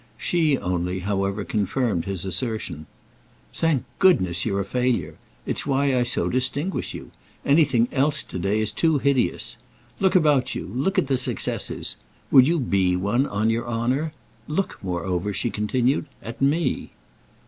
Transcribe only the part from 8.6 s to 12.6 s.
is too hideous. Look about you—look at the successes. Would you